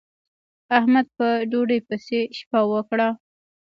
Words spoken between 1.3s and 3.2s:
ډوډۍ پسې شپه وکړه.